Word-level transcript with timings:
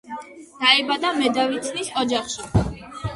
დაიბადა 0.61 1.11
მედავითნის 1.17 1.91
ოჯახში. 2.05 2.49